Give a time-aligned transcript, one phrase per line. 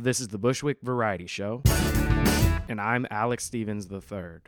[0.00, 1.60] This is the Bushwick Variety Show,
[2.68, 4.38] and I'm Alex Stevens III.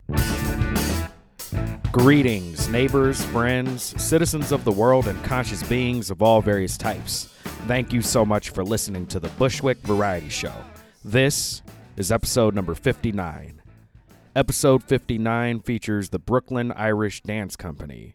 [1.91, 7.35] Greetings, neighbors, friends, citizens of the world, and conscious beings of all various types.
[7.67, 10.55] Thank you so much for listening to the Bushwick Variety Show.
[11.05, 11.63] This
[11.97, 13.61] is episode number 59.
[14.37, 18.15] Episode 59 features the Brooklyn Irish Dance Company,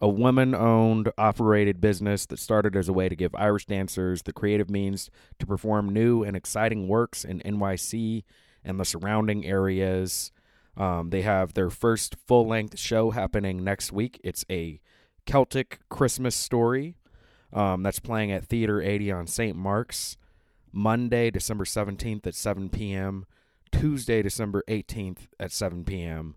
[0.00, 4.32] a woman owned, operated business that started as a way to give Irish dancers the
[4.32, 8.24] creative means to perform new and exciting works in NYC
[8.64, 10.32] and the surrounding areas.
[10.76, 14.18] Um, they have their first full length show happening next week.
[14.24, 14.80] It's a
[15.26, 16.96] Celtic Christmas story
[17.52, 19.56] um, that's playing at Theater 80 on St.
[19.56, 20.16] Mark's
[20.72, 23.26] Monday, December 17th at 7 p.m.,
[23.72, 26.36] Tuesday, December 18th at 7 p.m.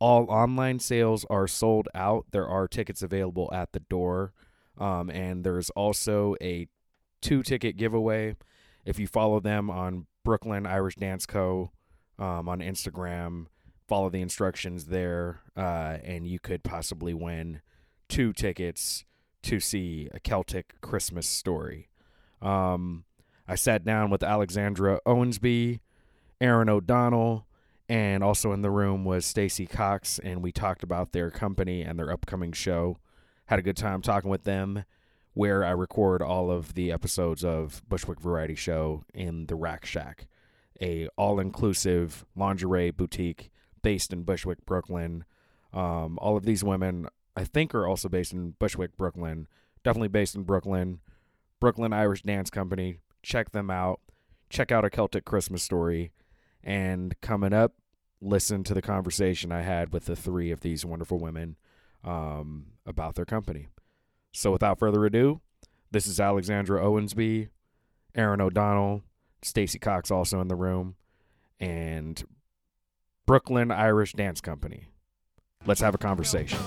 [0.00, 2.26] All online sales are sold out.
[2.30, 4.32] There are tickets available at the door.
[4.78, 6.68] Um, and there's also a
[7.20, 8.36] two ticket giveaway.
[8.84, 11.72] If you follow them on Brooklyn Irish Dance Co.
[12.18, 13.46] Um, on Instagram,
[13.86, 17.60] follow the instructions there, uh, and you could possibly win
[18.08, 19.04] two tickets
[19.42, 21.88] to see a Celtic Christmas story.
[22.42, 23.04] Um,
[23.46, 25.80] I sat down with Alexandra Owensby,
[26.40, 27.46] Erin O'Donnell,
[27.88, 31.98] and also in the room was Stacy Cox, and we talked about their company and
[31.98, 32.98] their upcoming show.
[33.46, 34.84] Had a good time talking with them,
[35.32, 40.26] where I record all of the episodes of Bushwick Variety Show in the Rack Shack,
[40.82, 43.50] a all-inclusive lingerie boutique
[43.82, 45.24] based in Bushwick, Brooklyn.
[45.72, 49.46] Um, all of these women, I think, are also based in Bushwick, Brooklyn.
[49.82, 51.00] Definitely based in Brooklyn.
[51.60, 52.98] Brooklyn Irish Dance Company.
[53.22, 54.00] Check them out.
[54.50, 56.12] Check out a Celtic Christmas story.
[56.62, 57.74] And coming up,
[58.20, 61.56] listen to the conversation I had with the three of these wonderful women
[62.04, 63.68] um, about their company.
[64.32, 65.40] So without further ado,
[65.90, 67.48] this is Alexandra Owensby,
[68.14, 69.02] Erin O'Donnell,
[69.42, 70.96] Stacy Cox also in the room,
[71.60, 72.22] and
[73.26, 74.88] Brooklyn Irish Dance Company.
[75.66, 76.58] Let's have a conversation.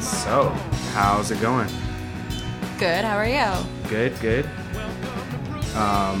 [0.00, 0.48] So,
[0.94, 1.68] how's it going?
[2.78, 3.04] Good.
[3.04, 3.88] How are you?
[3.88, 4.48] Good, good.
[5.74, 6.20] Um,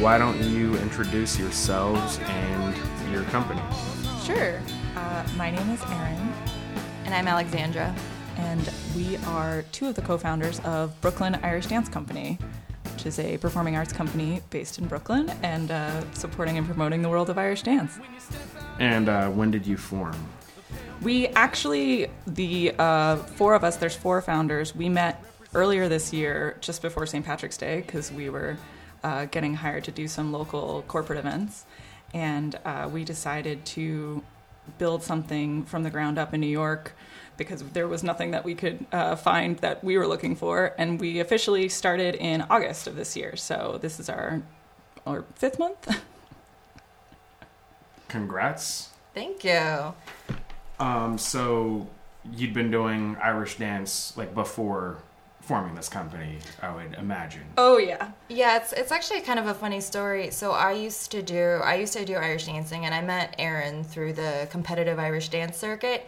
[0.00, 2.74] why don't you introduce yourselves and
[3.12, 3.60] your company?
[4.24, 4.58] Sure.
[4.96, 6.32] Uh, my name is Erin,
[7.04, 7.94] And I'm Alexandra.
[8.38, 12.38] and we are two of the co-founders of Brooklyn Irish Dance Company,
[12.94, 17.08] which is a performing arts company based in Brooklyn and uh, supporting and promoting the
[17.10, 17.98] world of Irish dance.
[18.78, 20.16] And uh, when did you form?
[21.02, 24.74] We actually, the uh, four of us, there's four founders.
[24.74, 25.22] We met
[25.54, 27.24] earlier this year, just before St.
[27.24, 28.56] Patrick's Day, because we were
[29.06, 31.64] uh, getting hired to do some local corporate events.
[32.12, 34.24] And uh, we decided to
[34.78, 36.92] build something from the ground up in New York
[37.36, 40.74] because there was nothing that we could uh, find that we were looking for.
[40.76, 43.36] And we officially started in August of this year.
[43.36, 44.42] So this is our,
[45.06, 45.88] our fifth month.
[48.08, 48.90] Congrats.
[49.14, 49.94] Thank you.
[50.80, 51.86] Um, so
[52.32, 54.98] you'd been doing Irish dance like before
[55.46, 57.42] forming this company, I would imagine.
[57.56, 58.10] oh, yeah.
[58.28, 60.30] Yeah, it's it's actually kind of a funny story.
[60.30, 63.84] So I used to do I used to do Irish dancing, and I met Erin
[63.84, 66.04] through the competitive Irish dance circuit.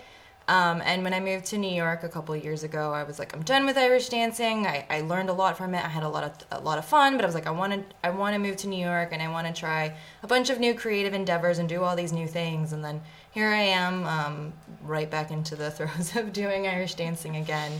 [0.48, 3.34] Um, and when I moved to New York a couple years ago, I was like,
[3.34, 4.66] I'm done with Irish dancing.
[4.66, 5.84] I, I learned a lot from it.
[5.84, 7.74] I had a lot of a lot of fun, but I was like, I want
[7.74, 10.48] to I want to move to New York, and I want to try a bunch
[10.50, 12.72] of new creative endeavors and do all these new things.
[12.72, 13.00] And then
[13.30, 17.72] here I am, um, right back into the throes of doing Irish dancing again.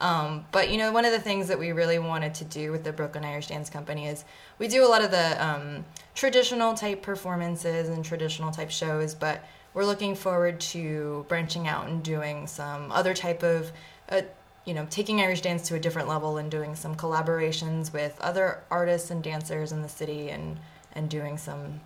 [0.00, 2.84] Um, but you know, one of the things that we really wanted to do with
[2.84, 4.24] the Brooklyn Irish Dance Company is
[4.58, 5.84] we do a lot of the um,
[6.14, 9.42] traditional type performances and traditional type shows, but
[9.72, 13.72] we're looking forward to branching out and doing some other type of,
[14.08, 14.22] uh,
[14.64, 18.62] you know, taking Irish dance to a different level and doing some collaborations with other
[18.70, 20.58] artists and dancers in the city and
[20.92, 21.80] and doing some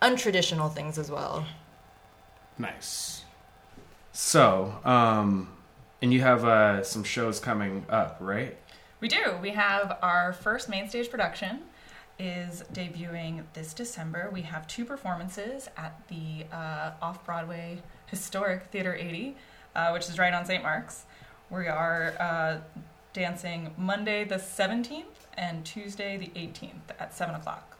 [0.00, 1.46] untraditional things as well.
[2.56, 3.24] Nice.
[4.12, 5.48] So, um,
[6.00, 8.56] and you have uh, some shows coming up, right?
[9.00, 9.36] We do.
[9.40, 11.60] We have our first main stage production
[12.18, 14.28] is debuting this December.
[14.32, 19.36] We have two performances at the uh, off-Broadway historic Theater 80,
[19.74, 20.62] uh, which is right on St.
[20.62, 21.04] Mark's.
[21.50, 22.58] We are uh,
[23.12, 25.04] dancing Monday the 17th
[25.36, 27.76] and Tuesday the 18th at 7 o'clock.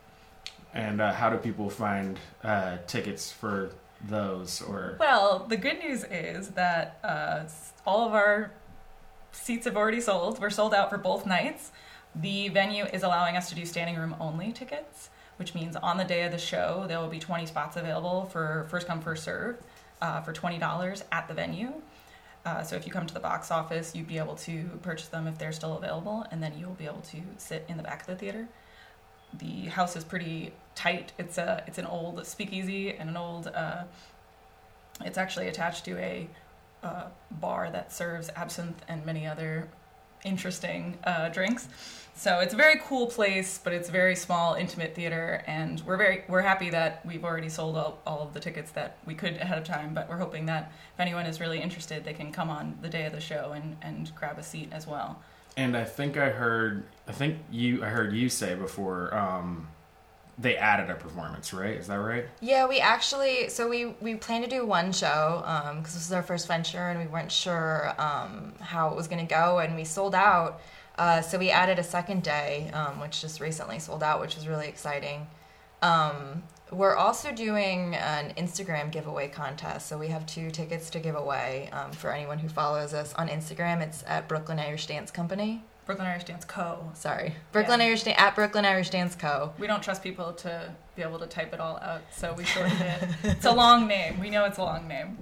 [0.72, 4.62] And uh, how do people find uh, tickets for those?
[4.62, 7.44] Or Well, the good news is that uh,
[7.86, 8.52] all of our
[9.32, 10.40] seats have already sold.
[10.40, 11.72] We're sold out for both nights.
[12.14, 16.04] The venue is allowing us to do standing room only tickets, which means on the
[16.04, 19.58] day of the show, there will be 20 spots available for first come, first serve
[20.00, 21.72] uh, for $20 at the venue.
[22.44, 25.26] Uh, so if you come to the box office, you'd be able to purchase them
[25.26, 28.06] if they're still available, and then you'll be able to sit in the back of
[28.06, 28.48] the theater.
[29.38, 31.12] The house is pretty tight.
[31.18, 33.48] It's a it's an old speakeasy and an old.
[33.48, 33.82] Uh,
[35.04, 36.28] it's actually attached to a
[36.82, 39.68] uh, bar that serves absinthe and many other
[40.24, 41.68] interesting uh, drinks.
[42.14, 46.24] So it's a very cool place, but it's very small, intimate theater, and we're very
[46.28, 49.58] we're happy that we've already sold all, all of the tickets that we could ahead
[49.58, 49.94] of time.
[49.94, 53.04] But we're hoping that if anyone is really interested, they can come on the day
[53.06, 55.20] of the show and, and grab a seat as well.
[55.56, 59.68] And I think I heard I think you I heard you say before um,
[60.38, 61.74] they added a performance, right?
[61.74, 62.26] Is that right?
[62.40, 66.12] Yeah, we actually so we we planned to do one show because um, this was
[66.12, 69.74] our first venture and we weren't sure um, how it was going to go, and
[69.74, 70.60] we sold out.
[70.96, 74.48] Uh, so we added a second day, um, which just recently sold out, which was
[74.48, 75.26] really exciting.
[75.80, 76.42] Um,
[76.72, 79.88] we're also doing an Instagram giveaway contest.
[79.88, 83.28] So we have two tickets to give away um, for anyone who follows us on
[83.28, 83.80] Instagram.
[83.80, 85.62] It's at Brooklyn Irish Dance Company.
[85.88, 86.90] Brooklyn Irish Dance Co.
[86.92, 87.86] Sorry, Brooklyn yeah.
[87.86, 89.54] Irish Dan- at Brooklyn Irish Dance Co.
[89.58, 92.78] We don't trust people to be able to type it all out, so we shortened
[92.78, 93.08] it.
[93.24, 94.20] it's a long name.
[94.20, 95.16] We know it's a long name,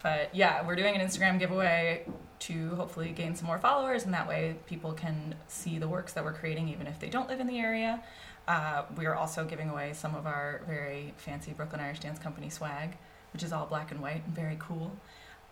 [0.00, 2.06] but yeah, we're doing an Instagram giveaway
[2.38, 6.22] to hopefully gain some more followers, and that way people can see the works that
[6.22, 8.00] we're creating, even if they don't live in the area.
[8.46, 12.48] Uh, we are also giving away some of our very fancy Brooklyn Irish Dance Company
[12.48, 12.96] swag,
[13.32, 14.96] which is all black and white and very cool,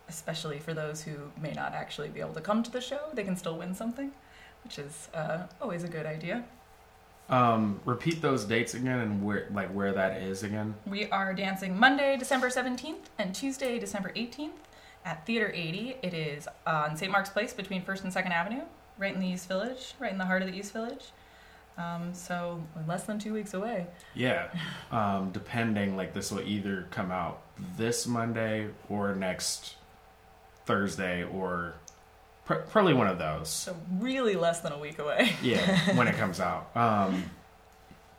[0.09, 3.01] especially for those who may not actually be able to come to the show.
[3.15, 4.13] They can still win something
[4.65, 6.45] which is uh, always a good idea.
[7.29, 10.75] Um, repeat those dates again and where like where that is again.
[10.85, 14.51] We are dancing Monday, December 17th and Tuesday, December 18th
[15.05, 15.97] at Theater 80.
[16.03, 17.11] It is on St.
[17.11, 18.63] Mark's Place between 1st and 2nd Avenue,
[18.99, 21.13] right in the East Village, right in the heart of the East Village.
[21.79, 23.87] Um, so less than two weeks away.
[24.15, 24.49] Yeah,
[24.91, 27.43] um, depending like this will either come out
[27.77, 29.77] this Monday or next
[30.67, 31.75] Thursday or
[32.57, 33.49] probably one of those.
[33.49, 35.33] So really less than a week away.
[35.43, 36.75] yeah, when it comes out.
[36.77, 37.25] Um,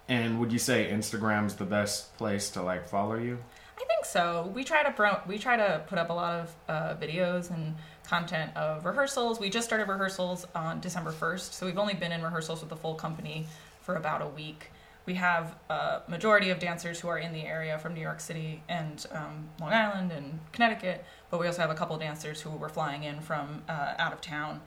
[0.08, 3.38] and would you say Instagram's the best place to like follow you?
[3.80, 4.52] I think so.
[4.54, 7.76] We try to pro- we try to put up a lot of uh, videos and
[8.06, 9.40] content of rehearsals.
[9.40, 12.76] We just started rehearsals on December first, so we've only been in rehearsals with the
[12.76, 13.48] full company
[13.82, 14.72] for about a week.
[15.06, 18.62] We have a majority of dancers who are in the area from New York City
[18.70, 22.70] and um, Long Island and Connecticut, but we also have a couple dancers who were
[22.70, 24.62] flying in from uh, out of town.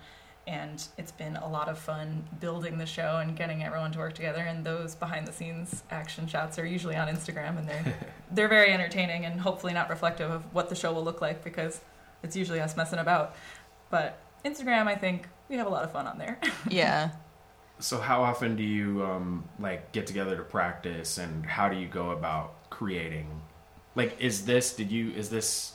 [0.46, 4.12] And it's been a lot of fun building the show and getting everyone to work
[4.12, 4.40] together.
[4.40, 7.94] And those behind the scenes action shots are usually on Instagram, and they're
[8.30, 11.80] they're very entertaining and hopefully not reflective of what the show will look like because
[12.22, 13.34] it's usually us messing about.
[13.88, 16.38] But Instagram, I think we have a lot of fun on there.
[16.68, 17.10] yeah.
[17.80, 21.88] So how often do you um, like get together to practice, and how do you
[21.88, 23.42] go about creating?
[23.94, 25.74] Like, is this did you is this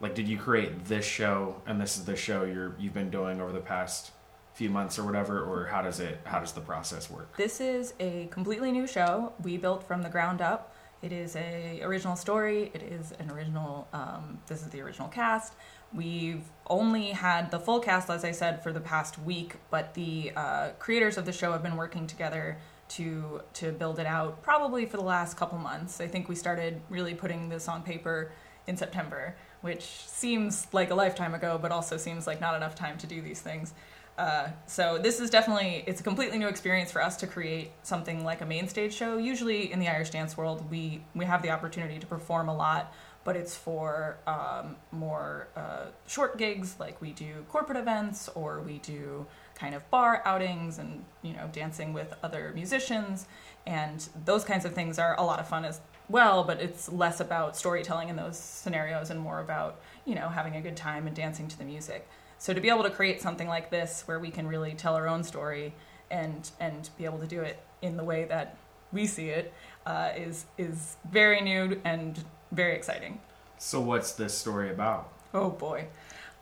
[0.00, 3.40] like did you create this show and this is the show you're you've been doing
[3.40, 4.12] over the past
[4.54, 7.36] few months or whatever or how does it how does the process work?
[7.36, 10.74] This is a completely new show we built from the ground up.
[11.02, 12.70] It is a original story.
[12.74, 15.54] It is an original um, this is the original cast
[15.94, 20.32] we've only had the full cast as i said for the past week but the
[20.36, 24.86] uh, creators of the show have been working together to to build it out probably
[24.86, 28.32] for the last couple months i think we started really putting this on paper
[28.66, 29.36] in september
[29.66, 33.20] which seems like a lifetime ago, but also seems like not enough time to do
[33.20, 33.74] these things.
[34.16, 38.24] Uh, so this is definitely it's a completely new experience for us to create something
[38.24, 39.18] like a main stage show.
[39.18, 42.94] Usually in the Irish dance world, we we have the opportunity to perform a lot,
[43.26, 48.78] but it's for um, more uh, short gigs, like we do corporate events or we
[48.78, 53.26] do kind of bar outings and you know dancing with other musicians,
[53.66, 57.18] and those kinds of things are a lot of fun as well, but it's less
[57.18, 61.16] about storytelling in those scenarios and more about, you know, having a good time and
[61.16, 62.08] dancing to the music.
[62.38, 65.08] So to be able to create something like this where we can really tell our
[65.08, 65.74] own story
[66.12, 68.56] and and be able to do it in the way that
[68.92, 69.52] we see it
[69.84, 73.20] uh, is is very new and very exciting.
[73.58, 75.12] So what's this story about?
[75.32, 75.86] Oh boy.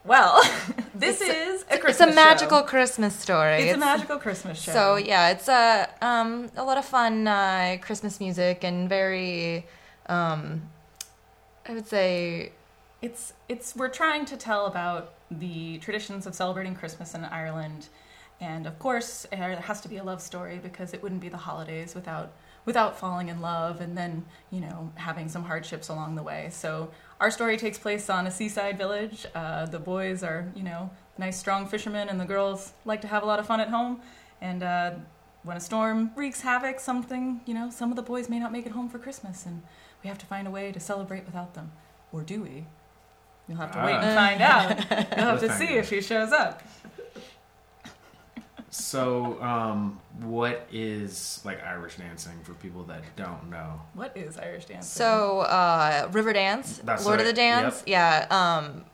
[0.05, 0.43] Well,
[0.95, 2.67] this it's is a, a Christmas It's a magical show.
[2.67, 3.55] Christmas story.
[3.55, 4.73] It's, it's, a magical Christmas show.
[4.73, 9.67] So yeah, it's a um, a lot of fun uh, Christmas music and very,
[10.07, 10.63] um,
[11.67, 12.53] I would say,
[13.01, 17.89] it's it's we're trying to tell about the traditions of celebrating Christmas in Ireland,
[18.41, 21.39] and of course there has to be a love story because it wouldn't be the
[21.39, 22.33] holidays without
[22.65, 26.49] without falling in love and then you know having some hardships along the way.
[26.51, 26.91] So
[27.21, 29.27] our story takes place on a seaside village.
[29.35, 33.23] Uh, the boys are, you know, nice, strong fishermen, and the girls like to have
[33.23, 34.01] a lot of fun at home.
[34.41, 34.91] And uh,
[35.43, 38.67] when a storm wreaks havoc, something, you know, some of the boys may not make
[38.67, 39.63] it home for Christmas, and
[40.03, 41.73] we have to find a way to celebrate without them.
[42.13, 42.67] Or do we?
[43.49, 44.01] You'll have to wait Ah.
[44.01, 44.91] and find out.
[45.17, 46.63] You'll have to see if he shows up.
[48.75, 53.81] So, um, what is like Irish dancing for people that don't know?
[53.95, 54.83] What is Irish dancing?
[54.83, 57.31] So, uh, Riverdance, That's Lord of right.
[57.31, 57.85] the Dance.
[57.87, 58.27] Yeah.
[58.31, 58.85] Um,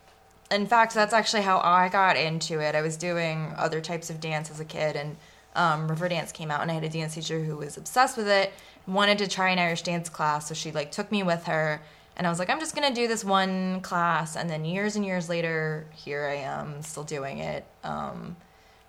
[0.50, 2.74] in fact, that's actually how I got into it.
[2.74, 5.16] I was doing other types of dance as a kid, and
[5.56, 8.52] um, Riverdance came out, and I had a dance teacher who was obsessed with it,
[8.86, 11.80] wanted to try an Irish dance class, so she like took me with her,
[12.18, 15.06] and I was like, I'm just gonna do this one class, and then years and
[15.06, 17.64] years later, here I am, still doing it.
[17.82, 18.36] Um,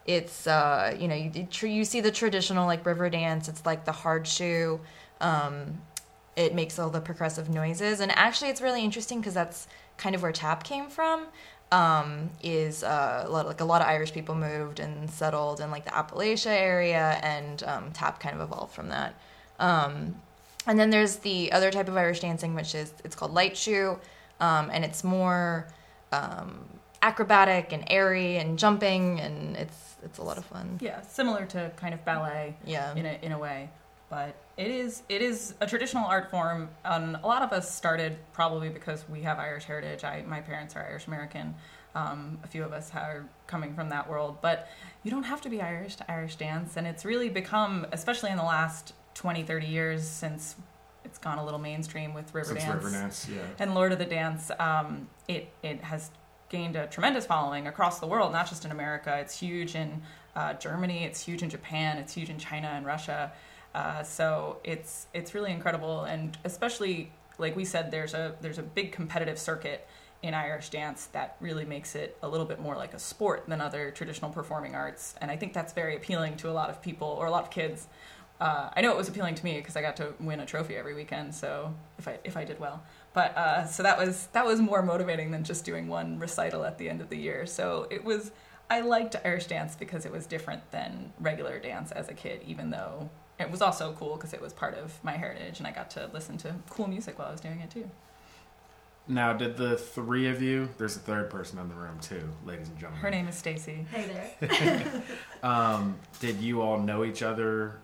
[0.06, 3.48] it's uh, you know you you see the traditional like Riverdance.
[3.48, 4.80] It's like the hard shoe.
[5.20, 5.82] Um,
[6.36, 9.68] it makes all the progressive noises, and actually, it's really interesting because that's
[9.98, 11.26] kind of where tap came from.
[11.72, 15.72] Um, is uh, a lot, like a lot of Irish people moved and settled in
[15.72, 19.16] like the Appalachia area, and um, tap kind of evolved from that.
[19.60, 20.16] Um,
[20.68, 24.00] and then there's the other type of Irish dancing, which is it's called light shoe,
[24.40, 25.68] um, and it's more
[26.12, 26.66] um,
[27.02, 30.78] acrobatic and airy and jumping, and it's it's a lot of fun.
[30.82, 32.94] yeah, similar to kind of ballet Yeah.
[32.96, 33.70] in a in a way,
[34.10, 36.70] but it is it is a traditional art form.
[36.86, 40.04] And a lot of us started probably because we have Irish heritage.
[40.04, 41.56] I my parents are Irish American.
[41.94, 44.70] Um, a few of us are coming from that world, but
[45.04, 48.38] you don't have to be Irish to Irish dance, and it's really become, especially in
[48.38, 50.56] the last 20, 30 years since
[51.04, 53.42] it's gone a little mainstream with River Since Dance Riverdance, yeah.
[53.60, 56.12] and Lord of the Dance, um, it it has
[56.52, 59.18] gained a tremendous following across the world, not just in America.
[59.20, 60.02] It's huge in
[60.36, 63.32] uh, Germany, it's huge in Japan, it's huge in China and Russia.
[63.74, 68.64] Uh, so it's it's really incredible, and especially like we said, there's a there's a
[68.64, 69.88] big competitive circuit
[70.22, 73.60] in Irish dance that really makes it a little bit more like a sport than
[73.60, 77.08] other traditional performing arts, and I think that's very appealing to a lot of people
[77.08, 77.88] or a lot of kids.
[78.42, 80.76] Uh, I know it was appealing to me because I got to win a trophy
[80.76, 81.34] every weekend.
[81.34, 84.82] So if I if I did well, but uh, so that was that was more
[84.82, 87.46] motivating than just doing one recital at the end of the year.
[87.46, 88.32] So it was
[88.70, 92.70] I liked Irish dance because it was different than regular dance as a kid, even
[92.70, 95.90] though it was also cool because it was part of my heritage and I got
[95.92, 97.90] to listen to cool music while I was doing it too.
[99.08, 100.70] Now, did the three of you?
[100.78, 103.02] There's a third person in the room too, ladies and gentlemen.
[103.02, 103.86] Her name is Stacy.
[103.92, 105.04] Hey there.
[105.44, 107.80] Um, did you all know each other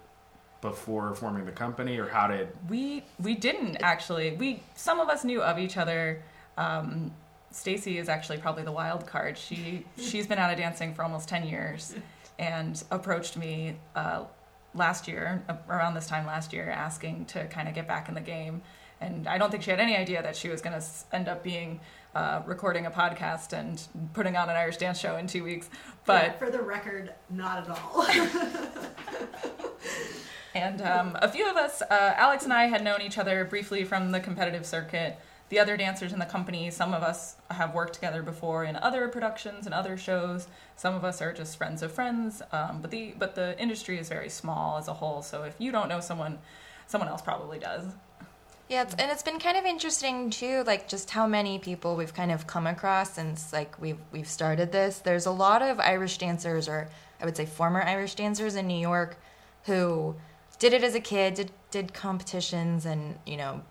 [0.70, 2.50] before forming the company, or how did?
[2.70, 4.36] We we didn't actually.
[4.36, 6.22] We some of us knew of each other.
[6.58, 7.12] Um,
[7.52, 9.38] Stacy is actually probably the wild card.
[9.38, 11.96] She she's been out of dancing for almost ten years,
[12.38, 14.26] and approached me uh,
[14.74, 18.16] last year uh, around this time last year, asking to kind of get back in
[18.16, 18.62] the game.
[19.00, 21.44] And I don't think she had any idea that she was going to end up
[21.44, 21.80] being
[22.16, 23.80] uh, recording a podcast and
[24.14, 25.70] putting on an Irish dance show in two weeks.
[26.06, 28.08] But Yeah, for the record, not at all.
[30.58, 33.84] And um, a few of us, uh, Alex and I, had known each other briefly
[33.84, 35.20] from the competitive circuit.
[35.50, 39.08] The other dancers in the company, some of us have worked together before in other
[39.08, 40.48] productions and other shows.
[40.76, 42.42] Some of us are just friends of friends.
[42.52, 45.22] Um, but the but the industry is very small as a whole.
[45.22, 46.40] So if you don't know someone,
[46.88, 47.84] someone else probably does.
[48.68, 52.14] Yeah, it's, and it's been kind of interesting too, like just how many people we've
[52.14, 55.00] kind of come across since like we've we've started this.
[55.00, 56.90] There's a lot of Irish dancers, or
[57.22, 59.18] I would say former Irish dancers in New York,
[59.64, 60.16] who
[60.60, 63.62] did it as a kid, did did competitions, and you know,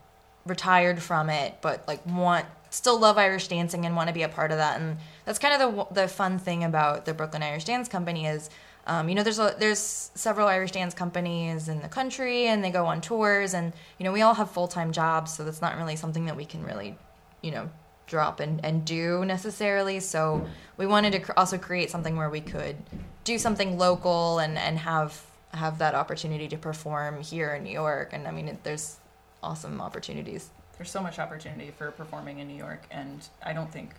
[0.45, 4.29] retired from it, but like want still love Irish dancing and want to be a
[4.29, 4.81] part of that.
[4.81, 8.51] And that's kind of the the fun thing about the Brooklyn Irish Dance Company is
[8.87, 12.71] um, you know, there's a, there's several Irish dance companies in the country, and they
[12.71, 15.77] go on tours, and you know, we all have full time jobs, so that's not
[15.77, 16.97] really something that we can really,
[17.43, 17.69] you know,
[18.07, 19.99] drop and, and do necessarily.
[19.99, 22.77] So we wanted to cr- also create something where we could
[23.25, 25.21] do something local and and have
[25.57, 28.11] have that opportunity to perform here in New York.
[28.13, 28.99] And I mean, it, there's
[29.43, 30.51] awesome opportunities.
[30.77, 33.95] There's so much opportunity for performing in New York, and I don't think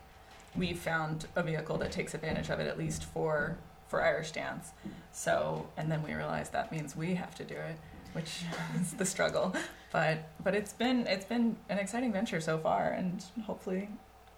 [0.55, 4.71] we've found a vehicle that takes advantage of it, at least for for Irish dance.
[5.11, 7.77] So, and then we realized that means we have to do it,
[8.13, 8.43] which
[8.79, 9.55] is the struggle.
[9.91, 13.89] But but it's been it's been an exciting venture so far, and hopefully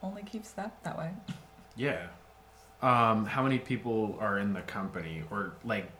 [0.01, 1.11] only keeps that that way.
[1.75, 2.07] Yeah.
[2.81, 5.91] Um, how many people are in the company, or like,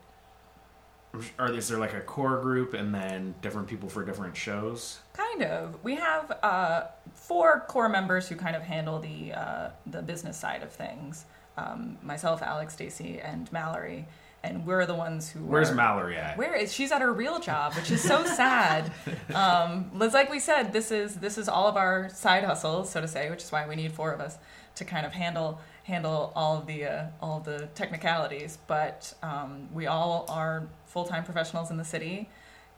[1.38, 5.00] are is there like a core group and then different people for different shows?
[5.14, 5.84] Kind of.
[5.84, 10.62] We have uh, four core members who kind of handle the uh, the business side
[10.62, 11.26] of things.
[11.58, 14.08] Um, myself, Alex, Stacy, and Mallory,
[14.44, 15.40] and we're the ones who.
[15.40, 16.38] Where's are, Mallory at?
[16.38, 18.92] Where is she's at her real job, which is so sad.
[19.34, 23.08] Um, like we said, this is this is all of our side hustles, so to
[23.08, 24.38] say, which is why we need four of us
[24.76, 28.58] to kind of handle handle all of the uh, all of the technicalities.
[28.68, 32.30] But um, we all are full time professionals in the city,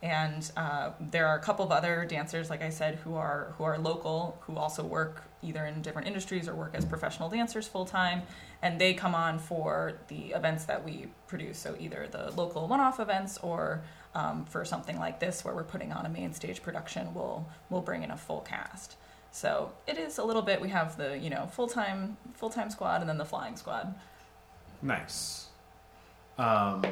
[0.02, 3.64] and uh, there are a couple of other dancers, like I said, who are who
[3.64, 7.86] are local, who also work either in different industries or work as professional dancers full
[7.86, 8.22] time,
[8.62, 11.58] and they come on for the events that we produce.
[11.60, 15.92] So either the local one-off events or um, for something like this, where we're putting
[15.92, 18.96] on a main stage production, we'll we'll bring in a full cast.
[19.32, 20.60] So it is a little bit.
[20.62, 23.96] We have the you know full time full time squad and then the flying squad.
[24.82, 25.48] Nice.
[26.38, 26.84] Um,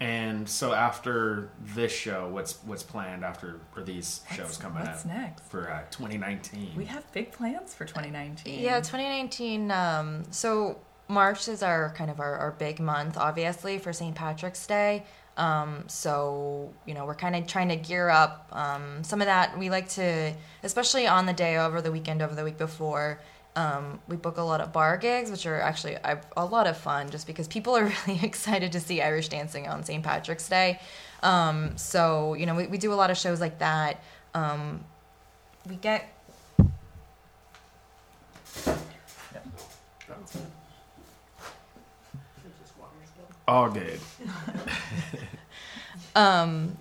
[0.00, 5.04] and so after this show, what's what's planned after for these shows What's- coming what's
[5.04, 5.42] next?
[5.44, 6.74] for uh, 2019?
[6.76, 8.60] We have big plans for 2019.
[8.60, 9.70] Yeah, 2019.
[9.72, 14.14] Um, so March is our kind of our, our big month, obviously, for St.
[14.14, 15.04] Patrick's Day.
[15.38, 18.48] Um, so you know we're kind of trying to gear up.
[18.52, 22.34] Um, some of that we like to, especially on the day over the weekend, over
[22.34, 23.20] the week before.
[23.56, 26.76] Um, we book a lot of bar gigs, which are actually a, a lot of
[26.76, 30.02] fun, just because people are really excited to see Irish dancing on St.
[30.02, 30.80] Patrick's Day.
[31.22, 34.02] Um, so you know we, we do a lot of shows like that.
[34.34, 34.84] Um,
[35.68, 36.12] we get
[43.48, 43.98] All good.
[46.14, 46.76] um,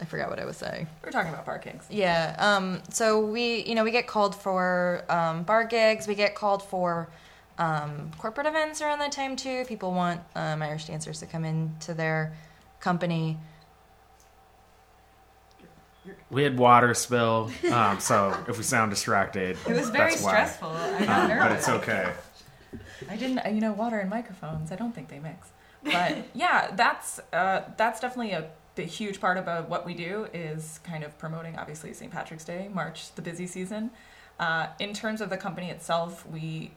[0.00, 0.86] I forgot what I was saying.
[1.04, 1.84] We're talking about bar gigs.
[1.90, 2.34] Yeah.
[2.38, 6.08] Um, so we, you know, we get called for um, bar gigs.
[6.08, 7.10] We get called for
[7.58, 9.64] um, corporate events around that time too.
[9.66, 12.32] People want um, Irish dancers to come into their
[12.80, 13.36] company.
[16.30, 20.30] We had water spill, um, so if we sound distracted, It was very that's why.
[20.30, 20.70] stressful.
[20.70, 21.44] I got Um, nervous.
[21.48, 22.12] but it's okay.
[23.10, 24.72] I didn't, you know, water and microphones.
[24.72, 25.48] I don't think they mix.
[25.82, 30.80] But yeah, that's uh, that's definitely a, the huge part about what we do is
[30.84, 32.10] kind of promoting, obviously, St.
[32.12, 33.90] Patrick's Day, March, the busy season.
[34.38, 36.70] Uh, in terms of the company itself, we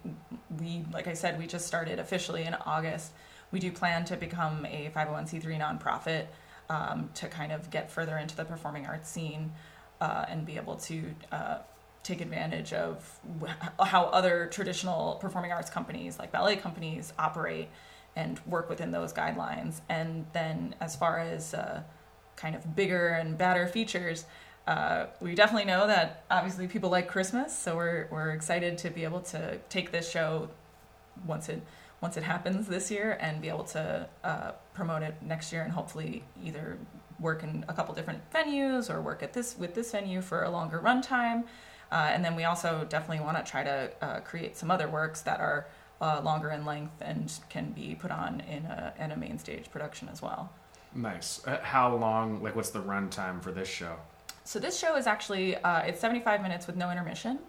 [0.60, 3.12] we like I said, we just started officially in August.
[3.52, 6.28] We do plan to become a 501c3 nonprofit
[6.70, 9.52] um, to kind of get further into the performing arts scene
[10.00, 11.58] uh, and be able to uh,
[12.02, 13.20] take advantage of
[13.80, 17.70] how other traditional performing arts companies like ballet companies operate
[18.16, 19.82] and work within those guidelines.
[19.90, 21.84] And then, as far as uh,
[22.36, 24.26] kind of bigger and badder features,
[24.68, 29.04] uh, we definitely know that obviously people like Christmas, so we're we're excited to be
[29.04, 30.50] able to take this show
[31.26, 31.62] once it
[32.02, 35.72] once it happens this year and be able to uh, promote it next year and
[35.72, 36.78] hopefully either
[37.20, 40.50] work in a couple different venues or work at this with this venue for a
[40.50, 41.44] longer runtime.
[41.92, 45.22] Uh, and then we also definitely want to try to uh, create some other works
[45.22, 45.68] that are
[46.02, 49.72] uh, longer in length and can be put on in a, in a main stage
[49.72, 50.52] production as well.
[50.94, 51.46] Nice.
[51.46, 52.44] Uh, how long?
[52.44, 53.96] Like, what's the run time for this show?
[54.44, 57.40] So this show is actually uh, it's 75 minutes with no intermission.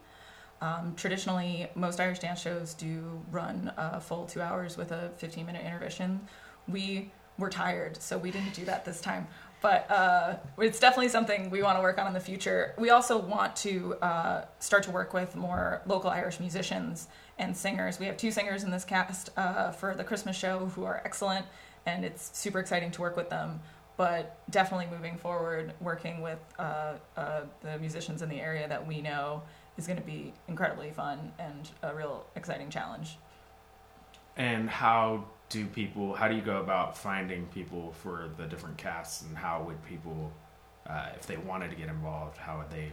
[0.60, 5.44] Um, traditionally, most Irish dance shows do run a full two hours with a 15
[5.44, 6.20] minute intermission.
[6.68, 9.26] We were tired, so we didn't do that this time.
[9.60, 12.74] But uh, it's definitely something we want to work on in the future.
[12.78, 17.98] We also want to uh, start to work with more local Irish musicians and singers.
[17.98, 21.46] We have two singers in this cast uh, for the Christmas show who are excellent,
[21.86, 23.60] and it's super exciting to work with them
[23.96, 29.00] but definitely moving forward, working with uh, uh, the musicians in the area that we
[29.00, 29.42] know
[29.76, 33.18] is going to be incredibly fun and a real exciting challenge.
[34.36, 36.14] And how do people?
[36.14, 39.22] How do you go about finding people for the different casts?
[39.22, 40.32] And how would people,
[40.86, 42.90] uh, if they wanted to get involved, how would they?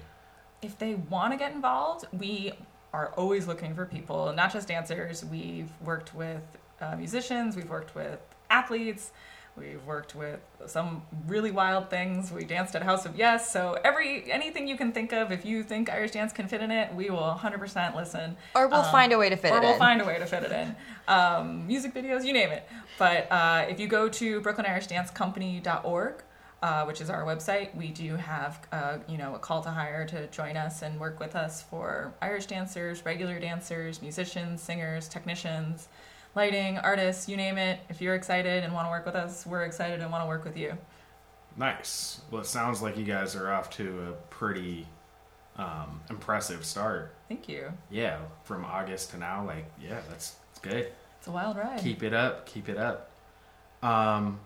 [0.61, 2.51] If they want to get involved, we
[2.93, 5.23] are always looking for people, not just dancers.
[5.25, 6.41] We've worked with
[6.81, 9.11] uh, musicians, we've worked with athletes.
[9.57, 12.31] We've worked with some really wild things.
[12.31, 13.51] We danced at House of Yes.
[13.51, 16.71] So every anything you can think of, if you think Irish dance can fit in
[16.71, 18.37] it, we will 100% listen.
[18.55, 19.79] Or we'll Um, find a way to fit or it we'll in.
[19.79, 20.75] find a way to fit it in.
[21.09, 22.69] Um, music videos, you name it.
[22.97, 26.23] But uh, if you go to BrooklynIrishDanceCompany.org,
[26.61, 30.05] uh, which is our website, we do have uh, you know a call to hire
[30.07, 35.87] to join us and work with us for Irish dancers, regular dancers, musicians, singers, technicians,
[36.35, 37.79] lighting, artists, you name it.
[37.89, 40.43] If you're excited and want to work with us, we're excited and want to work
[40.43, 40.77] with you.
[41.57, 42.21] Nice.
[42.31, 44.85] Well, it sounds like you guys are off to a pretty
[45.57, 47.13] um, impressive start.
[47.27, 47.71] Thank you.
[47.89, 50.87] Yeah, from August to now, like, yeah, that's, that's good.
[51.17, 51.81] It's a wild ride.
[51.81, 52.45] Keep it up.
[52.45, 53.11] Keep it up.
[53.83, 54.39] Um,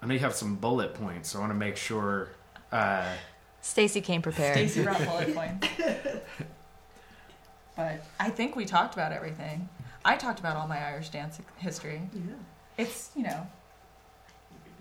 [0.00, 2.28] I know you have some bullet points, so I want to make sure.
[2.70, 3.12] Uh,
[3.60, 4.54] Stacy came prepared.
[4.54, 5.68] Stacy brought bullet points.
[7.76, 9.68] But I think we talked about everything.
[10.04, 12.02] I talked about all my Irish dance history.
[12.12, 12.20] Yeah.
[12.76, 13.46] It's, you know,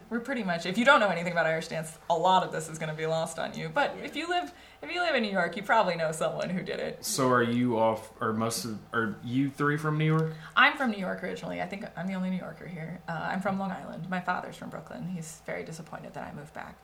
[0.10, 2.70] we're pretty much if you don't know anything about Irish dance, a lot of this
[2.70, 3.70] is going to be lost on you.
[3.74, 6.62] But if you live if you live in New York, you probably know someone who
[6.62, 7.04] did it.
[7.04, 10.34] so, are you off, or most of, are you three from New York?
[10.56, 11.62] I'm from New York originally.
[11.62, 13.02] I think I'm the only New Yorker here.
[13.08, 14.08] Uh, I'm from Long Island.
[14.10, 15.10] My father's from Brooklyn.
[15.14, 16.78] He's very disappointed that I moved back.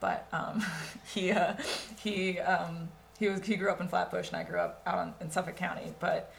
[0.00, 0.64] but um,
[1.14, 1.54] he uh,
[1.98, 2.88] he um,
[3.18, 5.56] he was he grew up in Flatbush, and I grew up out on, in Suffolk
[5.56, 5.94] County.
[6.00, 6.30] But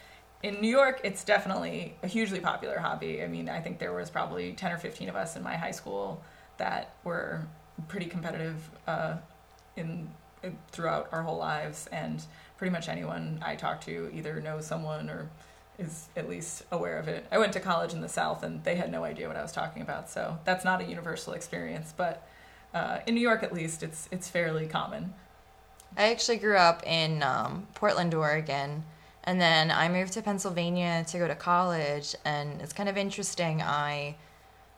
[0.44, 3.22] in New York, it's definitely a hugely popular hobby.
[3.24, 5.72] I mean, I think there was probably ten or fifteen of us in my high
[5.72, 6.24] school
[6.60, 7.42] that were
[7.88, 9.18] pretty competitive uh,
[9.76, 10.10] in,
[10.72, 12.24] throughout our whole lives, and
[12.58, 15.30] pretty much anyone I talk to either knows someone or
[15.78, 17.26] is at least aware of it.
[17.32, 19.52] I went to college in the South, and they had no idea what I was
[19.52, 20.10] talking about.
[20.10, 22.28] So that's not a universal experience, but
[22.74, 25.14] uh, in New York, at least, it's it's fairly common.
[25.98, 28.84] I actually grew up in um, Portland, Oregon,
[29.24, 32.16] and then I moved to Pennsylvania to go to college.
[32.26, 33.62] And it's kind of interesting.
[33.62, 34.16] I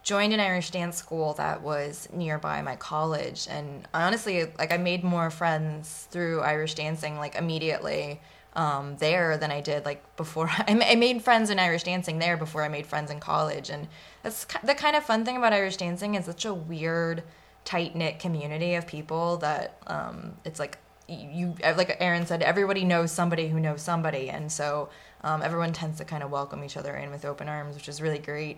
[0.03, 5.03] joined an Irish dance school that was nearby my college, and honestly, like, I made
[5.03, 8.19] more friends through Irish dancing, like immediately
[8.53, 10.49] um, there than I did like before.
[10.67, 13.87] I made friends in Irish dancing there before I made friends in college, and
[14.23, 17.23] that's the kind of fun thing about Irish dancing is such a weird,
[17.63, 23.11] tight knit community of people that um, it's like you like Erin said, everybody knows
[23.11, 24.89] somebody who knows somebody, and so
[25.23, 28.01] um, everyone tends to kind of welcome each other in with open arms, which is
[28.01, 28.57] really great.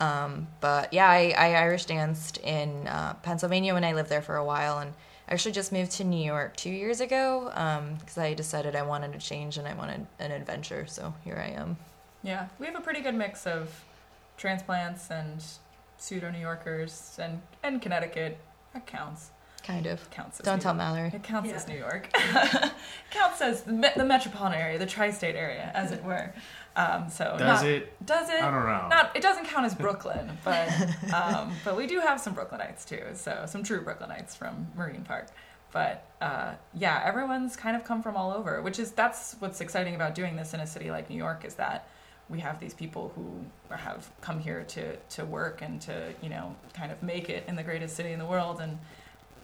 [0.00, 4.36] Um, but yeah, I, I, Irish danced in uh, Pennsylvania when I lived there for
[4.36, 4.92] a while, and
[5.28, 7.44] I actually just moved to New York two years ago
[8.00, 10.86] because um, I decided I wanted a change and I wanted an adventure.
[10.86, 11.76] So here I am.
[12.22, 13.84] Yeah, we have a pretty good mix of
[14.36, 15.42] transplants and
[15.98, 18.38] pseudo New Yorkers and and Connecticut.
[18.74, 19.30] That counts.
[19.62, 20.10] Kind of.
[20.10, 21.12] Counts Don't New tell Mallory.
[21.14, 21.54] It counts Yeah.
[21.56, 22.10] as New York.
[23.10, 26.32] counts as the, the metropolitan area, the tri-state area, as it were.
[26.74, 28.06] Um, so Does not- it?
[28.06, 28.42] Does it?
[28.42, 28.88] I don't know.
[28.88, 29.14] Not.
[29.14, 30.68] It doesn't count as Brooklyn, but
[31.12, 33.02] um, but we do have some Brooklynites too.
[33.14, 35.28] So some true Brooklynites from Marine Park.
[35.72, 39.94] But uh, yeah, everyone's kind of come from all over, which is that's what's exciting
[39.94, 41.88] about doing this in a city like New York is that
[42.28, 46.54] we have these people who have come here to to work and to you know
[46.74, 48.78] kind of make it in the greatest city in the world and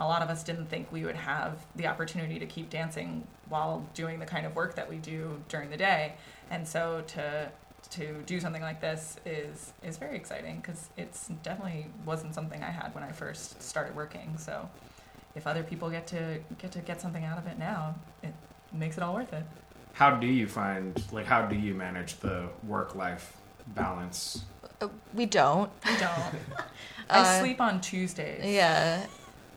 [0.00, 3.84] a lot of us didn't think we would have the opportunity to keep dancing while
[3.94, 6.14] doing the kind of work that we do during the day
[6.50, 7.48] and so to
[7.90, 12.70] to do something like this is is very exciting because it's definitely wasn't something I
[12.70, 14.68] had when I first started working so
[15.34, 18.34] if other people get to get to get something out of it now it
[18.72, 19.44] makes it all worth it
[19.94, 23.36] How do you find like how do you manage the work life
[23.74, 24.44] balance?
[24.80, 25.70] Uh, we don't.
[25.86, 26.34] we don't
[27.10, 29.06] I Uh, sleep on Tuesdays Yeah.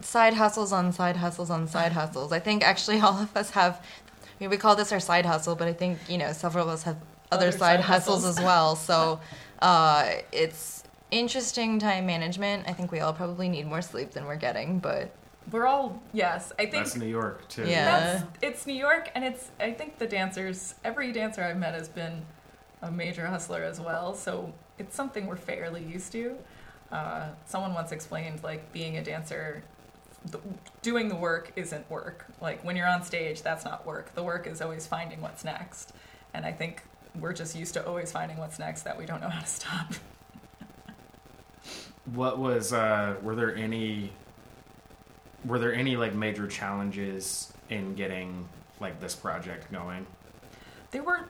[0.02, 2.32] Side hustles on side hustles on side hustles.
[2.32, 5.56] I think actually all of us have, I mean, we call this our side hustle,
[5.56, 6.98] but I think, you know, several of us have
[7.32, 8.38] other, Other side, side hustles, hustles.
[8.40, 8.76] as well.
[8.88, 9.20] So
[9.62, 12.68] uh, it's interesting time management.
[12.68, 15.12] I think we all probably need more sleep than we're getting, but
[15.52, 17.66] we're all yes I think That's New York too.
[17.68, 17.86] Yeah.
[17.86, 19.50] That's, it's New York, and it's.
[19.60, 22.26] I think the dancers, every dancer I've met has been
[22.82, 24.14] a major hustler as well.
[24.14, 26.38] So it's something we're fairly used to.
[26.92, 29.64] Uh, someone once explained like being a dancer,
[30.26, 30.40] the,
[30.82, 32.26] doing the work isn't work.
[32.42, 34.14] Like when you're on stage, that's not work.
[34.14, 35.94] The work is always finding what's next,
[36.34, 36.84] and I think
[37.20, 39.94] we're just used to always finding what's next that we don't know how to stop.
[42.16, 44.12] What was uh were there any
[45.46, 50.06] were there any like major challenges in getting like this project going?
[50.90, 51.28] There were.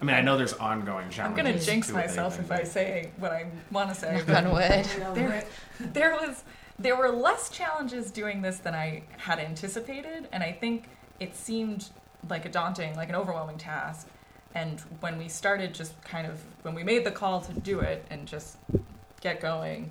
[0.00, 1.20] I mean, I know there's ongoing challenges.
[1.20, 4.16] I'm gonna jinx myself anything, if I say what I want to say.
[4.16, 5.14] knock but- on wood.
[5.14, 5.44] there,
[5.80, 6.42] there was
[6.78, 10.88] there were less challenges doing this than I had anticipated, and I think
[11.18, 11.90] it seemed
[12.28, 14.08] like a daunting, like an overwhelming task.
[14.54, 18.04] And when we started, just kind of when we made the call to do it
[18.10, 18.56] and just
[19.20, 19.90] get going,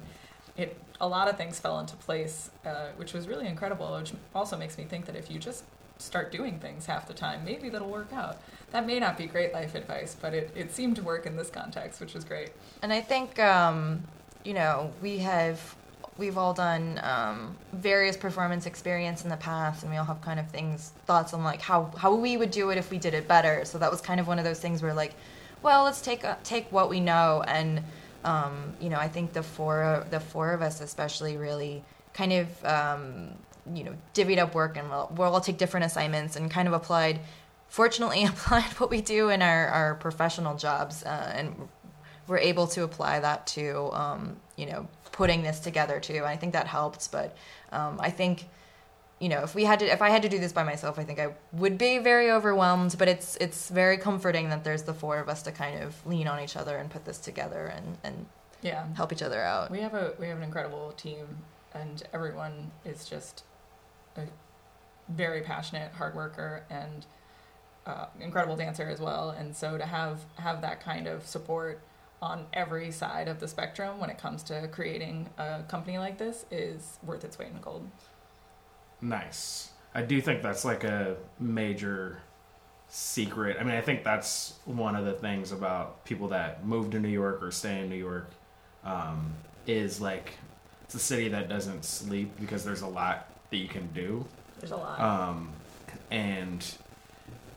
[0.56, 3.95] it a lot of things fell into place, uh, which was really incredible.
[3.95, 5.63] Which also makes me think that if you just
[6.00, 8.38] start doing things half the time, maybe that'll work out.
[8.71, 11.50] That may not be great life advice, but it, it seemed to work in this
[11.50, 12.52] context, which was great.
[12.82, 14.04] And I think, um,
[14.43, 15.76] you know, we have,
[16.17, 20.39] we've all done um, various performance experience in the past, and we all have kind
[20.39, 23.27] of things, thoughts on like how, how we would do it if we did it
[23.27, 23.65] better.
[23.65, 25.13] So that was kind of one of those things where like,
[25.62, 27.84] well, let's take uh, take what we know, and
[28.23, 32.65] um, you know, I think the four the four of us especially really kind of
[32.65, 33.30] um,
[33.73, 36.73] you know divvied up work, and we'll, we'll all take different assignments and kind of
[36.73, 37.19] applied.
[37.67, 41.67] Fortunately, applied what we do in our, our professional jobs, uh, and
[42.27, 46.23] we're able to apply that to um, you know putting this together too.
[46.23, 47.36] I think that helped, but
[47.71, 48.45] um, I think
[49.19, 51.03] you know if we had to if I had to do this by myself, I
[51.03, 52.95] think I would be very overwhelmed.
[52.99, 56.27] But it's it's very comforting that there's the four of us to kind of lean
[56.27, 58.25] on each other and put this together and and
[58.62, 58.86] Yeah.
[58.95, 59.71] help each other out.
[59.71, 61.25] We have a we have an incredible team,
[61.73, 63.43] and everyone is just
[64.15, 64.21] a
[65.10, 67.06] very passionate hard worker and
[67.88, 69.32] uh, incredible dancer as well.
[69.32, 71.80] And so to have have that kind of support
[72.21, 76.45] on every side of the spectrum when it comes to creating a company like this
[76.49, 77.88] is worth its weight in gold.
[79.01, 79.71] Nice.
[79.93, 82.19] I do think that's like a major
[82.89, 83.58] secret.
[83.60, 87.10] I mean, I think that's one of the things about people that move to New
[87.10, 88.30] York or stay in New York
[88.84, 89.34] um,
[89.65, 90.34] is like
[90.84, 94.25] it's a city that doesn't sleep because there's a lot that you can do.
[94.60, 94.99] There's a lot.
[94.99, 95.51] Um,
[96.10, 96.65] and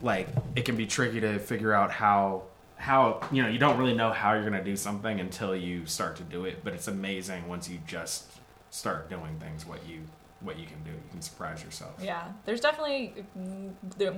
[0.03, 2.42] like it can be tricky to figure out how
[2.81, 6.16] how you know you don't really know how you're gonna do something until you start
[6.16, 8.25] to do it but it's amazing once you just
[8.71, 10.01] start doing things what you
[10.40, 13.25] what you can do you can surprise yourself Yeah, there's definitely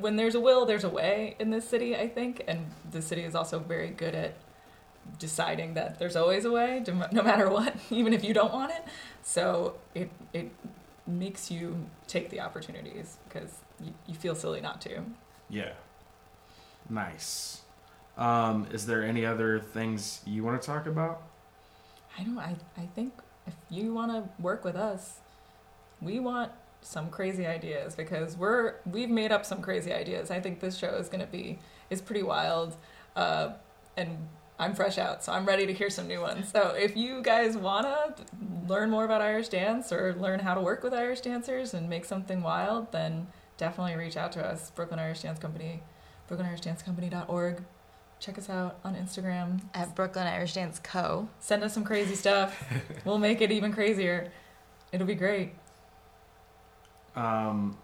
[0.01, 1.97] when there's a will, there's a way in this city.
[1.97, 4.35] I think, and the city is also very good at
[5.19, 8.85] deciding that there's always a way, no matter what, even if you don't want it.
[9.23, 10.53] So it it
[11.09, 15.03] makes you take the opportunities because you, you feel silly not to.
[15.51, 15.73] yeah
[16.89, 17.62] nice
[18.17, 21.23] um, is there any other things you want to talk about
[22.19, 22.39] I don't.
[22.39, 23.13] I I think
[23.47, 25.19] if you want to work with us,
[26.01, 30.31] we want some crazy ideas because we're we've made up some crazy ideas.
[30.31, 31.59] I think this show is going to be
[31.91, 32.77] is pretty wild,
[33.17, 33.51] uh,
[33.97, 36.51] and I'm fresh out, so I'm ready to hear some new ones.
[36.53, 38.25] So if you guys want to
[38.69, 42.05] learn more about Irish dance or learn how to work with Irish dancers and make
[42.05, 45.83] something wild, then definitely reach out to us, Brooklyn Irish Dance Company,
[46.29, 47.65] BrooklynIrishDanceCompany.org.
[48.23, 49.61] Check us out on Instagram.
[49.75, 51.29] At Brooklyn Irish Dance Co.
[51.41, 52.65] Send us some crazy stuff.
[53.05, 54.31] we'll make it even crazier.
[54.93, 55.55] It'll be great.
[57.17, 57.77] um,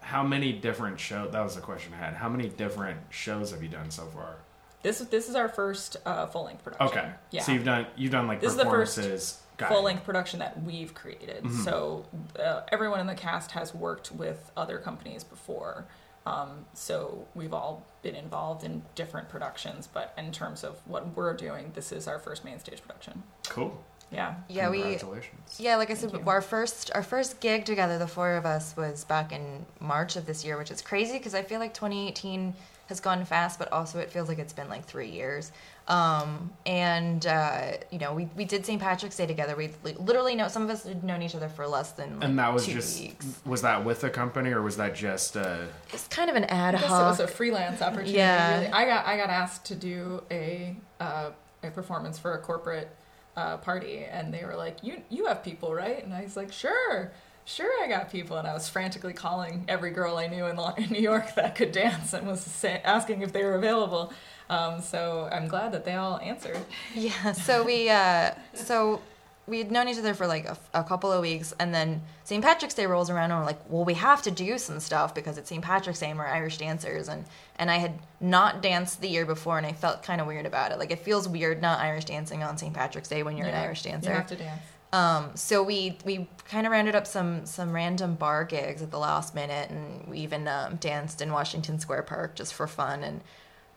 [0.00, 1.32] how many different shows?
[1.32, 4.36] that was the question i had how many different shows have you done so far
[4.82, 6.86] This this is our first uh, full length production.
[6.86, 7.10] Okay.
[7.30, 7.42] Yeah.
[7.42, 9.40] So you've done you've done like This is the first performances.
[9.68, 11.44] Full length production that we've created.
[11.44, 11.64] Mhm.
[11.64, 12.04] So
[12.38, 15.86] uh, everyone in the cast has worked with other companies before.
[16.26, 21.34] Um, so we've all been involved in different productions, but in terms of what we're
[21.34, 23.22] doing, this is our first main stage production.
[23.48, 23.82] Cool.
[24.10, 24.36] Yeah.
[24.48, 25.56] Yeah, we Congratulations.
[25.58, 26.22] Yeah, like I said, you.
[26.26, 30.24] our first our first gig together, the four of us, was back in March of
[30.26, 32.54] this year, which is crazy because I feel like 2018
[32.88, 35.52] has gone fast, but also it feels like it's been like three years.
[35.86, 38.80] Um, and uh, you know, we, we did St.
[38.80, 39.54] Patrick's Day together.
[39.54, 42.38] We literally know some of us had known each other for less than like, And
[42.38, 43.26] that was two just weeks.
[43.44, 45.58] was that with a company or was that just uh
[45.92, 48.12] It's kind of an ad I guess it was a freelance opportunity.
[48.12, 48.60] Yeah.
[48.60, 48.72] Really.
[48.72, 51.30] I got I got asked to do a uh,
[51.62, 52.88] a performance for a corporate
[53.36, 56.52] uh, party, and they were like, "You you have people, right?" And I was like,
[56.52, 57.10] "Sure."
[57.46, 60.90] Sure, I got people, and I was frantically calling every girl I knew in, in
[60.90, 64.12] New York that could dance, and was asking if they were available.
[64.50, 66.58] Um, so I'm glad that they all answered.
[66.94, 69.00] Yeah, so we uh, so
[69.46, 72.42] we had known each other for like a, a couple of weeks, and then St.
[72.42, 75.36] Patrick's Day rolls around, and we're like, well, we have to do some stuff because
[75.36, 75.62] it's St.
[75.62, 77.24] Patrick's Day, and we're Irish dancers, and
[77.56, 80.72] and I had not danced the year before, and I felt kind of weird about
[80.72, 80.78] it.
[80.78, 82.72] Like it feels weird not Irish dancing on St.
[82.72, 84.10] Patrick's Day when you're Yeah, an Irish dancer.
[84.10, 84.62] You have to dance.
[84.94, 88.98] Um, so we we kind of rounded up some some random bar gigs at the
[88.98, 93.02] last minute, and we even um, danced in Washington Square Park just for fun.
[93.02, 93.20] And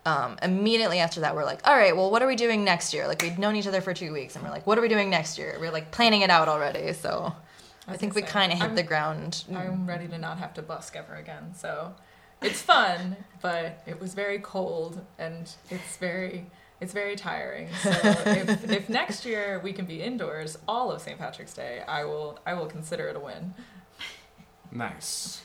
[0.05, 3.07] um, immediately after that, we're like, all right, well, what are we doing next year?
[3.07, 5.09] Like we'd known each other for two weeks, and we're like, what are we doing
[5.09, 5.57] next year?
[5.59, 6.93] We're like planning it out already.
[6.93, 7.33] So
[7.87, 9.43] I, was think we kind of hit I'm- the ground.
[9.51, 11.55] I'm ready to not have to busk ever again.
[11.55, 11.95] So
[12.43, 16.45] it's fun, but it was very cold and it's very
[16.81, 17.69] it's very tiring.
[17.81, 17.89] So
[18.25, 21.17] if, if next year we can be indoors all of St.
[21.17, 23.53] Patrick's Day, I will I will consider it a win.
[24.71, 25.41] nice.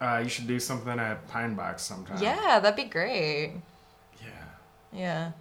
[0.00, 2.22] Uh you should do something at Pine Box sometime.
[2.22, 3.52] yeah, that'd be great.
[4.22, 4.44] Yeah.
[4.92, 5.32] Yeah.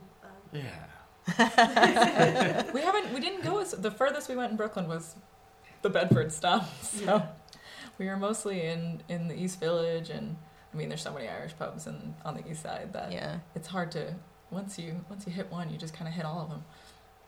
[0.51, 0.85] Yeah.
[2.73, 5.15] We haven't we didn't go as the furthest we went in Brooklyn was
[5.81, 6.69] the Bedford stop.
[6.83, 7.23] So
[7.97, 10.37] we were mostly in in the East Village and
[10.73, 13.39] I mean there's so many Irish pubs in, on the east side that Yeah.
[13.55, 14.15] it's hard to
[14.53, 16.63] once you once you hit one you just kind of hit all of them.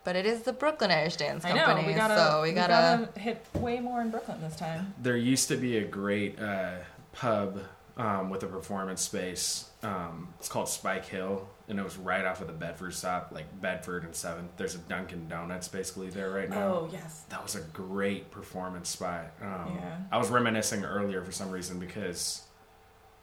[0.04, 3.10] But it is the Brooklyn Irish Dance Company, I know we gotta so we gotta.
[3.20, 4.94] hit way more in Brooklyn this time.
[5.02, 6.76] there used to be a great uh,
[7.12, 7.60] pub
[7.98, 9.70] um, with a performance space.
[9.82, 13.46] Um, it's called Spike Hill, and it was right off of the Bedford stop, like
[13.62, 14.52] Bedford and Seventh.
[14.58, 16.68] There's a Dunkin' Donuts basically there right now.
[16.68, 19.32] Oh yes, That was a great performance spot.
[19.42, 19.98] Um, Yeah.
[20.12, 22.42] I was reminiscing earlier for some reason because,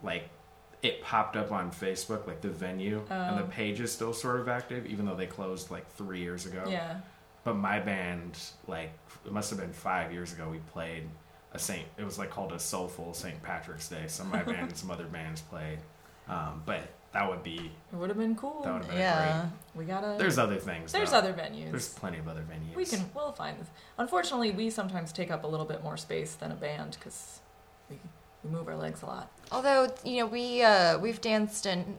[0.03, 0.29] like,
[0.83, 3.49] it popped up on Facebook, like the venue, and the Oh.
[3.49, 6.65] page is still sort of active, even though they closed like three years ago.
[6.67, 7.01] yeah.
[7.45, 8.91] But my band, like,
[9.27, 11.09] it must have been five years ago, we played
[11.53, 11.87] a Saint.
[11.99, 13.41] It was like called a Soulful St.
[13.43, 14.05] Patrick's Day.
[14.07, 15.79] Some of my band and some other bands played.
[16.29, 16.81] Um, but
[17.13, 18.63] that would be It would have been cool.
[18.63, 19.49] that would have been Yeah.
[19.75, 20.07] we gotta.
[20.09, 20.19] great.
[20.21, 20.93] There's other things.
[20.93, 21.19] there's though.
[21.19, 21.71] other venues.
[21.71, 22.75] There's plenty of other venues.
[22.77, 23.69] we can we'll find this.
[23.99, 27.41] Unfortunately, we sometimes take up a little bit more space than a band because
[28.45, 29.31] we we move our legs a lot.
[29.51, 31.99] Although you know we uh, we've danced in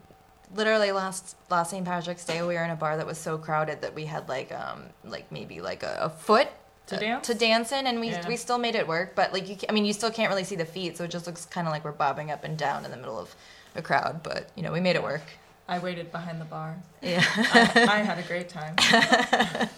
[0.56, 1.86] literally last last St.
[1.86, 4.52] Patrick's Day we were in a bar that was so crowded that we had like
[4.52, 6.48] um like maybe like a, a foot
[6.88, 7.28] To dance?
[7.28, 8.28] to dance in, and we Yeah.
[8.28, 9.16] we still made it work.
[9.16, 11.12] But like you, ca- I mean, you still can't really see the feet, so it
[11.12, 13.36] just looks kind of like we're bobbing up and down in the middle of
[13.76, 14.22] a crowd.
[14.24, 15.24] But you know, we made it work.
[15.68, 16.76] I waited behind the bar.
[17.02, 17.24] Yeah.
[17.36, 18.76] I, I had a great time.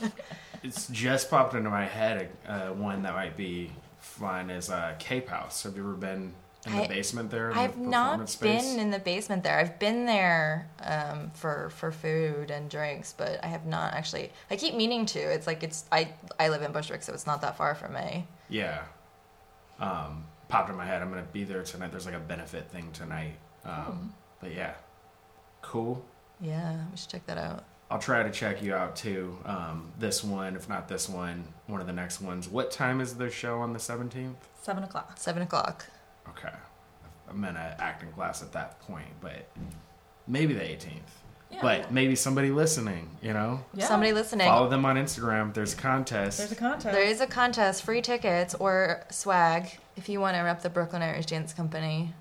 [0.64, 2.30] It's just popped into my head.
[2.48, 5.62] Uh, one that might be fun is uh, Cape House.
[5.62, 6.34] Have you ever been
[6.66, 7.52] in the I- basement there?
[7.52, 8.64] in I've not space?
[8.72, 9.58] been in the basement there.
[9.58, 14.32] I've been there um, for for food and drinks, but I have not actually.
[14.50, 15.20] I keep meaning to.
[15.20, 18.28] It's like it's I I live in Bushwick, so it's not that far from me.
[18.50, 18.82] Yeah.
[19.80, 21.02] Um, popped in my head.
[21.02, 21.92] I'm gonna be there tonight.
[21.92, 23.36] There's like a benefit thing tonight.
[23.66, 24.74] Um, But yeah,
[25.62, 26.04] cool.
[26.40, 27.64] Yeah, we should check that out.
[27.90, 29.38] I'll try to check you out too.
[29.46, 32.48] Um, this one, if not this one, one of the next ones.
[32.50, 34.34] What time is the show on the 17th?
[34.62, 35.14] Seven o'clock.
[35.18, 35.86] Seven o'clock.
[36.30, 36.54] Okay.
[37.30, 39.48] I'm in an acting class at that point, but
[40.28, 41.02] maybe the 18th.
[41.52, 41.60] Yeah.
[41.62, 43.64] But maybe somebody listening, you know?
[43.74, 43.88] Yeah.
[43.88, 44.48] Somebody listening.
[44.48, 45.54] Follow them on Instagram.
[45.54, 46.38] There's a contest.
[46.38, 46.94] There's a contest.
[46.94, 51.02] There is a contest, free tickets or swag if you want to rep the Brooklyn
[51.02, 52.14] Irish Dance Company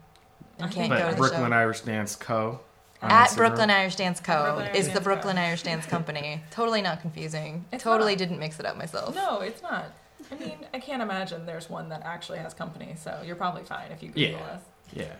[0.58, 1.56] and can't think go but to the Brooklyn show.
[1.56, 2.60] Irish Dance Co.
[3.02, 3.36] on At Instagram.
[3.36, 4.32] Brooklyn Irish Dance Co.
[4.58, 5.42] Irish is the Brooklyn Co.
[5.42, 6.42] Irish Dance Company.
[6.50, 7.64] totally not confusing.
[7.72, 8.18] It's totally not.
[8.18, 9.14] didn't mix it up myself.
[9.14, 9.86] No, it's not.
[10.30, 13.90] I mean, I can't imagine there's one that actually has company, so you're probably fine
[13.92, 14.36] if you Google Yeah.
[14.46, 14.60] us.
[14.92, 15.12] Yeah.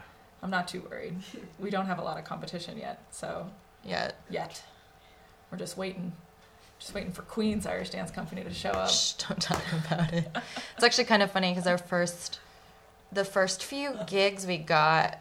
[0.43, 1.17] I'm not too worried.
[1.59, 3.49] We don't have a lot of competition yet, so
[3.83, 4.11] Yeah.
[4.31, 4.63] yet.
[5.51, 6.13] We're just waiting.
[6.79, 8.91] Just waiting for Queen's Irish Dance Company to show up.
[8.91, 10.29] Shh, don't talk about it.
[10.75, 12.41] It's actually kind of funny because our first,
[13.13, 15.19] the first few gigs we got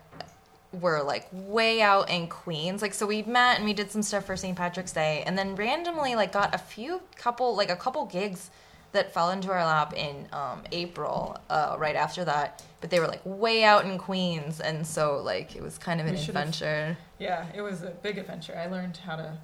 [0.73, 2.81] were like way out in Queens.
[2.81, 4.57] Like, so we met and we did some stuff for St.
[4.57, 8.49] Patrick's Day, and then randomly like got a few couple like a couple gigs
[8.93, 12.63] that fell into our lap in um, April, uh, right after that.
[12.79, 16.07] But they were like way out in Queens, and so like it was kind of
[16.07, 16.97] an adventure.
[17.19, 18.57] Yeah, it was a big adventure.
[18.57, 19.37] I learned how to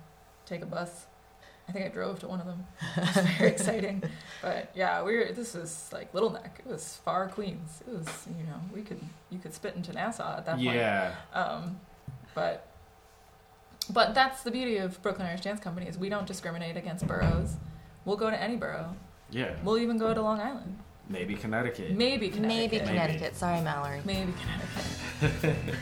[0.45, 1.05] take a bus.
[1.67, 2.65] I think I drove to one of them.
[2.97, 4.03] It was very exciting.
[4.41, 5.31] But yeah, we were.
[5.31, 6.62] This was like Little Neck.
[6.65, 7.83] It was far Queens.
[7.88, 8.07] It was
[8.38, 10.75] you know we could you could spit into Nassau at that point.
[10.75, 11.13] Yeah.
[11.33, 11.79] Um,
[12.33, 12.67] but
[13.91, 17.55] but that's the beauty of Brooklyn Irish Dance Company is we don't discriminate against boroughs.
[18.05, 18.95] We'll go to any borough.
[19.32, 19.54] Yeah.
[19.63, 20.78] We'll even go to Long Island.
[21.08, 21.92] Maybe Connecticut.
[21.92, 22.48] Maybe Connecticut.
[22.48, 22.88] Maybe Maybe.
[22.88, 23.36] Connecticut.
[23.36, 24.02] Sorry, Mallory.
[24.06, 24.34] Maybe
[25.22, 25.56] Connecticut.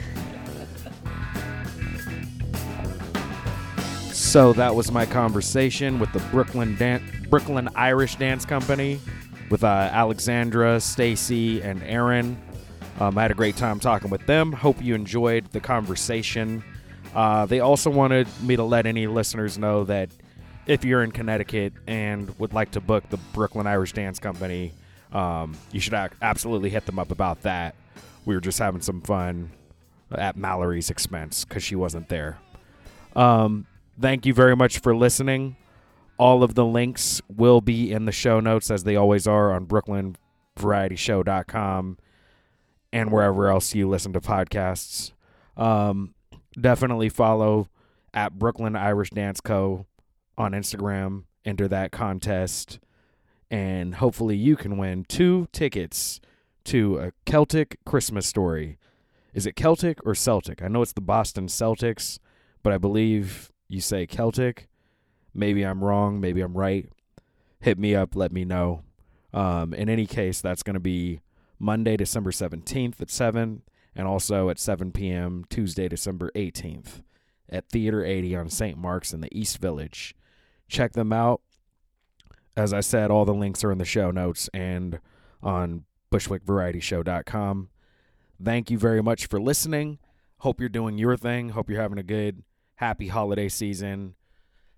[4.11, 8.99] So that was my conversation with the Brooklyn Dan- Brooklyn Irish Dance Company
[9.49, 12.37] with uh, Alexandra, Stacy, and Erin.
[12.99, 14.51] Um, I had a great time talking with them.
[14.51, 16.63] Hope you enjoyed the conversation.
[17.15, 20.09] Uh, they also wanted me to let any listeners know that
[20.67, 24.73] if you're in Connecticut and would like to book the Brooklyn Irish Dance Company,
[25.13, 27.75] um, you should absolutely hit them up about that.
[28.25, 29.51] We were just having some fun
[30.11, 32.39] at Mallory's expense because she wasn't there.
[33.15, 33.65] Um,
[33.99, 35.55] thank you very much for listening.
[36.17, 39.65] All of the links will be in the show notes as they always are on
[39.65, 41.97] brooklynvarietyshow.com
[42.91, 45.11] and wherever else you listen to podcasts.
[45.55, 46.15] Um,
[46.59, 47.69] definitely follow
[48.13, 49.85] at Brooklyn Irish Dance Co.
[50.37, 51.23] on Instagram.
[51.45, 52.79] Enter that contest,
[53.49, 56.19] and hopefully you can win two tickets
[56.65, 58.77] to a Celtic Christmas story.
[59.33, 60.61] Is it Celtic or Celtic?
[60.61, 62.19] I know it's the Boston Celtics,
[62.63, 64.67] but I believe you say Celtic.
[65.33, 66.19] Maybe I'm wrong.
[66.19, 66.89] Maybe I'm right.
[67.61, 68.15] Hit me up.
[68.15, 68.83] Let me know.
[69.33, 71.21] Um, in any case, that's going to be
[71.59, 73.61] Monday, December 17th at 7,
[73.95, 75.45] and also at 7 p.m.
[75.49, 77.01] Tuesday, December 18th
[77.49, 78.77] at Theater 80 on St.
[78.77, 80.15] Mark's in the East Village.
[80.67, 81.41] Check them out.
[82.55, 84.99] As I said, all the links are in the show notes and
[85.43, 87.69] on bushwickvarietyshow.com.
[88.43, 89.99] Thank you very much for listening.
[90.39, 91.49] Hope you're doing your thing.
[91.49, 92.43] Hope you're having a good,
[92.75, 94.15] happy holiday season.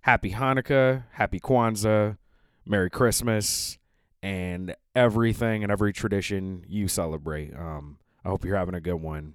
[0.01, 2.17] Happy Hanukkah, happy Kwanzaa,
[2.65, 3.77] Merry Christmas,
[4.23, 7.53] and everything and every tradition you celebrate.
[7.55, 9.33] Um, I hope you're having a good one.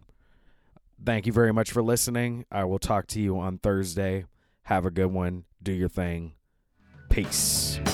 [1.04, 2.46] Thank you very much for listening.
[2.50, 4.24] I will talk to you on Thursday.
[4.64, 5.44] Have a good one.
[5.62, 6.32] Do your thing.
[7.14, 7.93] Peace.